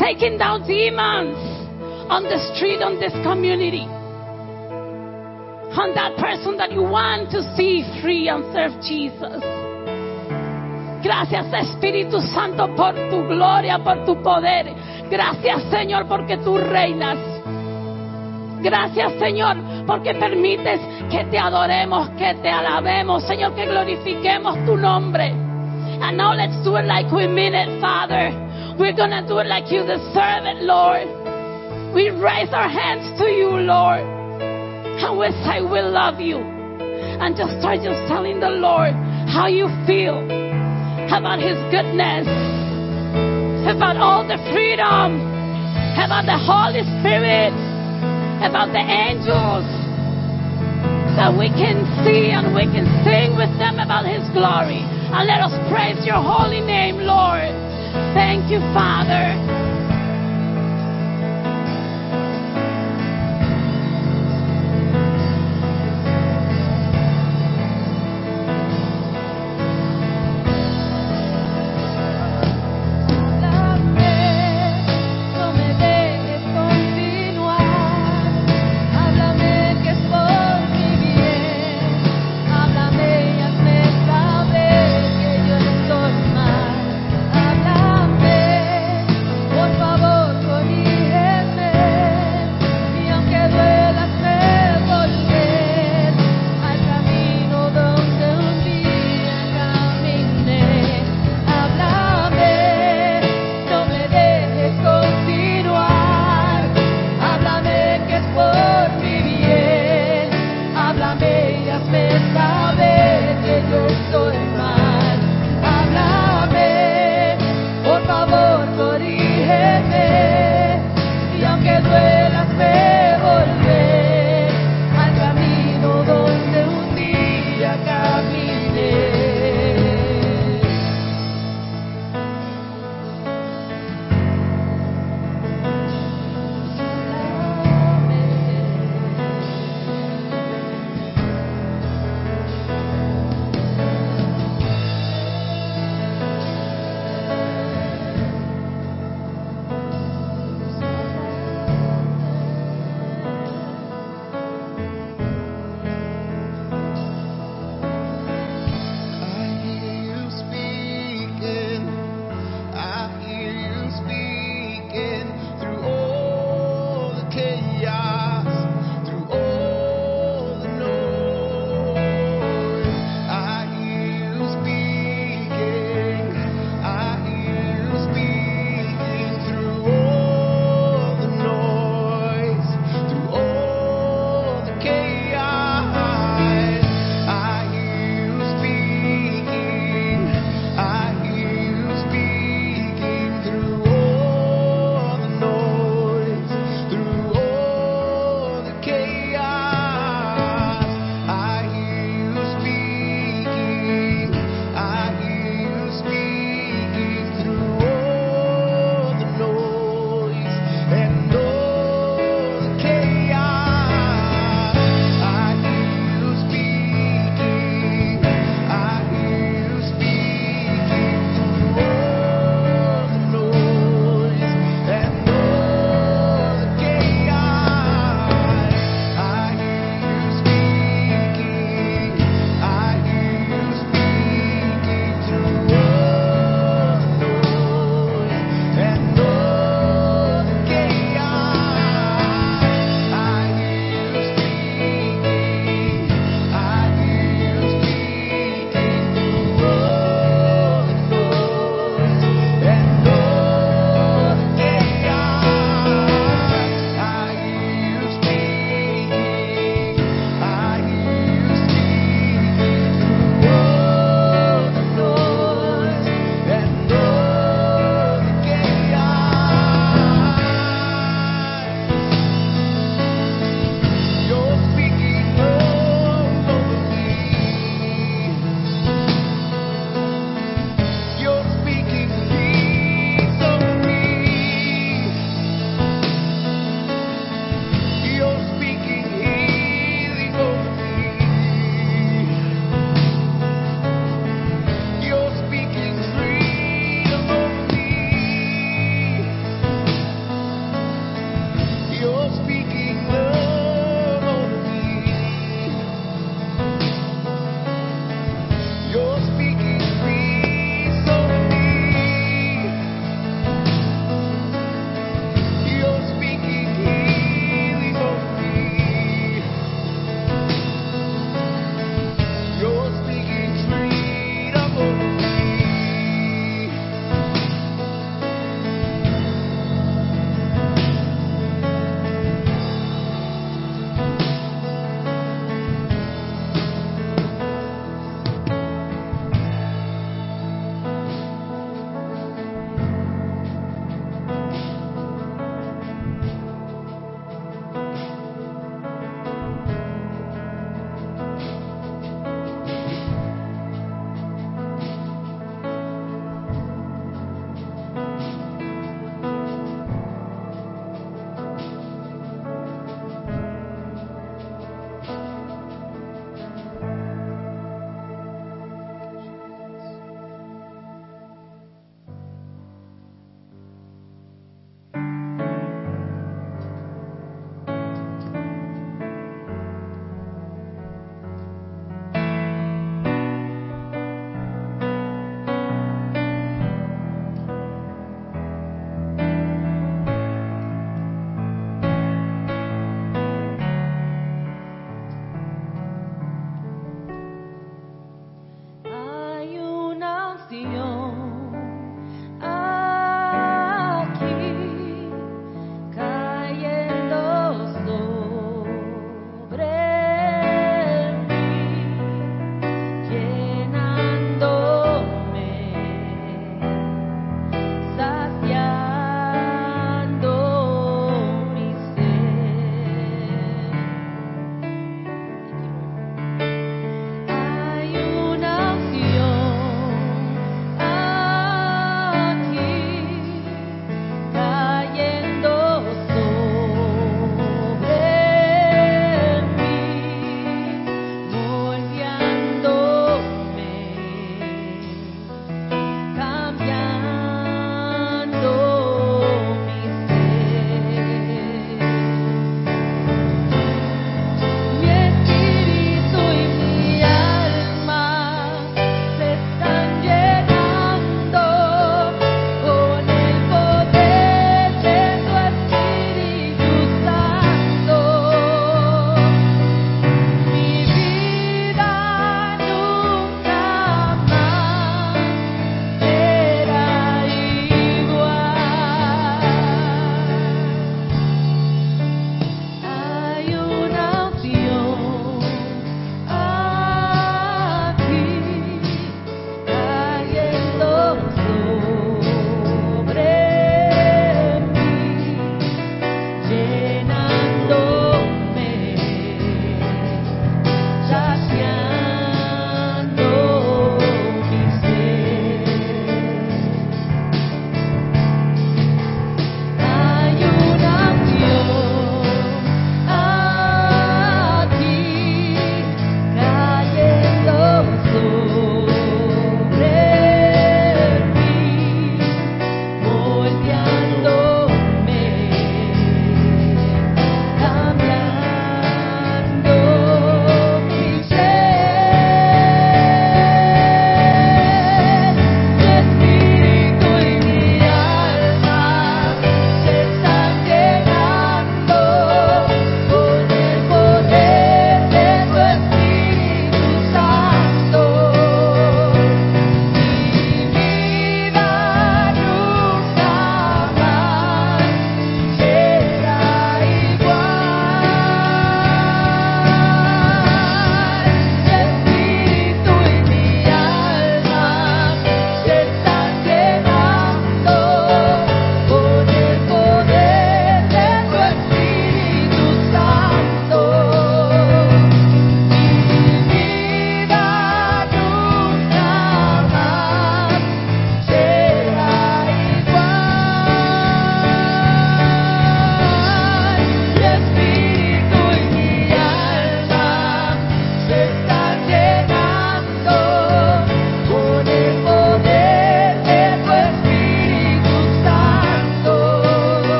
[0.00, 1.61] Taking down demons
[2.12, 3.88] on the street, on this community.
[5.72, 9.40] On that person that you want to see free and serve Jesus.
[11.00, 14.76] Gracias Espíritu Santo por tu gloria, por tu poder.
[15.08, 17.16] Gracias Señor porque tú reinas.
[18.62, 19.56] Gracias, Señor,
[19.88, 20.78] porque permites
[21.10, 25.30] que te adoremos, que te alabemos, Señor, que glorifiquemos tu nombre.
[26.00, 28.30] And now let's do it like we mean it, Father.
[28.78, 31.31] We're to do it like you deserve it, Lord.
[31.94, 34.00] We raise our hands to you, Lord.
[34.00, 36.38] And we say we love you.
[36.38, 38.94] And just start just telling the Lord
[39.28, 40.24] how you feel
[41.12, 42.26] about his goodness,
[43.68, 45.20] about all the freedom,
[46.00, 47.52] about the Holy Spirit
[48.42, 49.62] about the angels
[51.14, 54.82] that we can see and we can sing with them about his glory.
[54.82, 57.54] And let us praise your holy name, Lord.
[58.18, 59.61] Thank you, Father.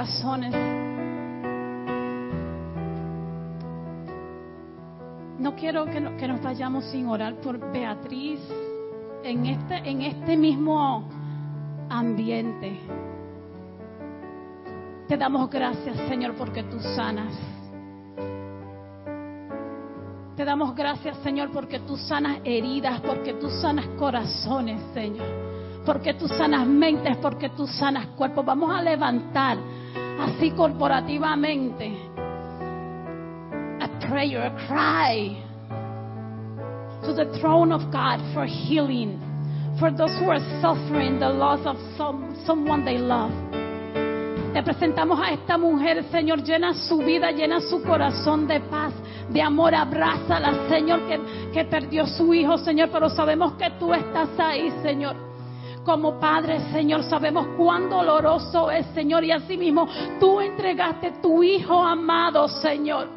[0.00, 0.54] Corazones.
[5.38, 8.40] No quiero que, no- que nos vayamos sin orar por Beatriz
[9.22, 11.04] este, en este mismo
[11.90, 12.78] ambiente.
[15.08, 17.34] Te damos gracias, Señor, porque tú sanas.
[20.36, 25.49] Te damos gracias, Señor, porque tú sanas heridas, porque tú sanas corazones, Señor.
[25.90, 28.46] Porque tú sanas mentes, porque tú sanas cuerpos.
[28.46, 29.58] Vamos a levantar
[30.20, 31.92] así corporativamente
[33.80, 35.36] a prayer, a cry
[37.02, 39.18] to the throne of God for healing,
[39.80, 43.32] for those who are suffering the loss of some, someone they love.
[44.54, 48.92] Te presentamos a esta mujer, Señor, llena su vida, llena su corazón de paz,
[49.28, 51.20] de amor, abrázala, Señor, que,
[51.52, 55.29] que perdió su hijo, Señor, pero sabemos que tú estás ahí, Señor.
[55.84, 62.48] Como Padre, Señor, sabemos cuán doloroso es, Señor, y asimismo tú entregaste tu Hijo amado,
[62.48, 63.08] Señor,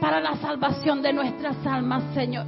[0.00, 2.44] para la salvación de nuestras almas, Señor.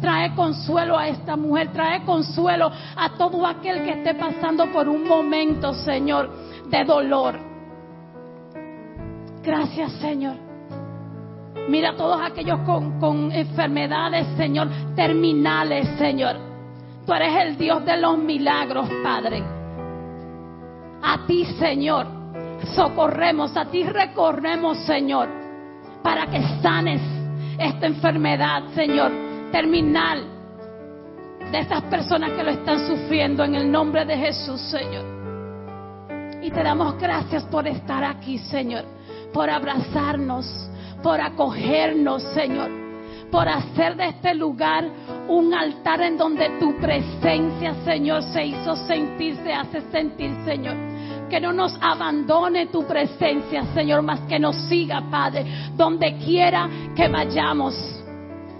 [0.00, 5.08] Trae consuelo a esta mujer, trae consuelo a todo aquel que esté pasando por un
[5.08, 6.30] momento, Señor,
[6.68, 7.38] de dolor.
[9.42, 10.34] Gracias, Señor.
[11.68, 16.45] Mira a todos aquellos con, con enfermedades, Señor, terminales, Señor.
[17.06, 19.42] Tú eres el Dios de los milagros, Padre.
[21.02, 22.06] A ti, Señor,
[22.74, 25.28] socorremos, a ti recorremos, Señor,
[26.02, 27.00] para que sanes
[27.58, 29.12] esta enfermedad, Señor,
[29.52, 30.24] terminal
[31.52, 35.04] de estas personas que lo están sufriendo en el nombre de Jesús, Señor.
[36.42, 38.84] Y te damos gracias por estar aquí, Señor,
[39.32, 40.46] por abrazarnos,
[41.04, 42.68] por acogernos, Señor,
[43.30, 44.84] por hacer de este lugar
[45.28, 50.76] un altar en donde tu presencia, Señor, se hizo sentir, se hace sentir, Señor.
[51.28, 55.44] Que no nos abandone tu presencia, Señor, más que nos siga, Padre,
[55.76, 57.74] donde quiera que vayamos.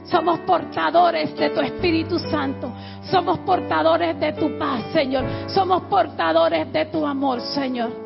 [0.05, 2.73] Somos portadores de tu Espíritu Santo.
[3.11, 5.25] Somos portadores de tu paz, Señor.
[5.49, 8.06] Somos portadores de tu amor, Señor.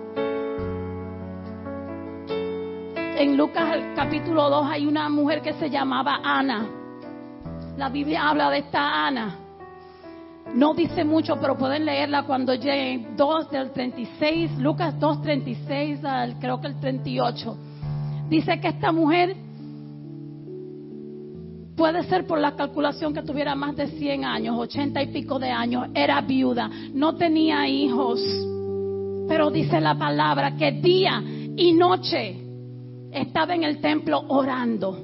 [3.21, 6.66] En Lucas capítulo 2 hay una mujer que se llamaba Ana.
[7.77, 9.37] La Biblia habla de esta Ana.
[10.55, 16.39] No dice mucho, pero pueden leerla cuando lleguen 2 del 36, Lucas 2, 36 al
[16.39, 17.59] creo que el 38.
[18.31, 19.37] Dice que esta mujer
[21.77, 25.51] puede ser por la calculación que tuviera más de 100 años, 80 y pico de
[25.51, 28.18] años, era viuda, no tenía hijos,
[29.29, 31.23] pero dice la palabra que día
[31.55, 32.47] y noche
[33.12, 34.96] estaba en el templo orando,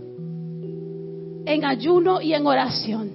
[1.45, 3.11] en ayuno y en oración.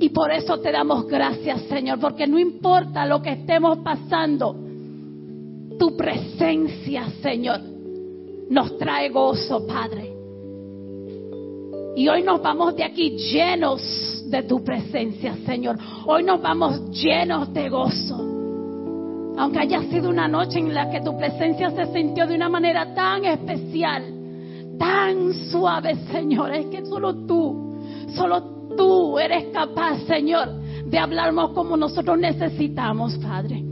[0.00, 4.56] Y por eso te damos gracias, Señor, porque no importa lo que estemos pasando,
[5.78, 7.60] tu presencia, Señor,
[8.50, 10.12] nos trae gozo, Padre.
[11.96, 15.78] Y hoy nos vamos de aquí llenos de tu presencia, Señor.
[16.06, 18.33] Hoy nos vamos llenos de gozo.
[19.36, 22.94] Aunque haya sido una noche en la que tu presencia se sintió de una manera
[22.94, 24.04] tan especial,
[24.78, 27.78] tan suave, Señor, es que solo tú,
[28.14, 28.42] solo
[28.76, 30.48] tú eres capaz, Señor,
[30.86, 33.62] de hablarnos como nosotros necesitamos, Padre.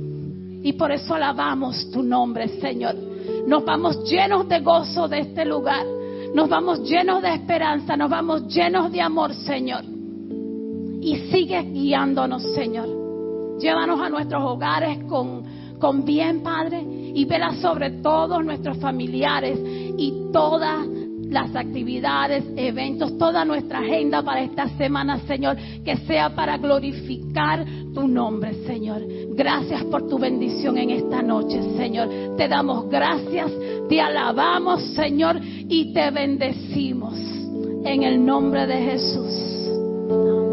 [0.65, 2.97] Y por eso alabamos tu nombre, Señor.
[3.47, 5.85] Nos vamos llenos de gozo de este lugar.
[6.35, 9.85] Nos vamos llenos de esperanza, nos vamos llenos de amor, Señor.
[11.01, 13.02] Y sigue guiándonos, Señor.
[13.63, 15.45] Llévanos a nuestros hogares con,
[15.79, 16.83] con bien, Padre,
[17.15, 19.57] y vela sobre todos nuestros familiares
[19.97, 20.85] y todas
[21.33, 28.07] las actividades, eventos, toda nuestra agenda para esta semana, Señor, que sea para glorificar tu
[28.09, 29.01] nombre, Señor.
[29.35, 32.37] Gracias por tu bendición en esta noche, Señor.
[32.37, 33.51] Te damos gracias,
[33.89, 37.15] te alabamos, Señor, y te bendecimos
[37.85, 39.33] en el nombre de Jesús.
[40.11, 40.52] Amén.